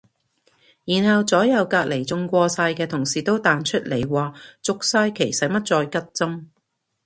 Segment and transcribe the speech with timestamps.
[0.83, 6.45] 然後左右隔離中過晒嘅同事都彈出嚟話續晒期使乜再拮針